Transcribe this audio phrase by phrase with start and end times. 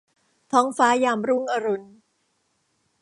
[0.51, 1.87] ท้องฟ้ายามรุ่งอรุณ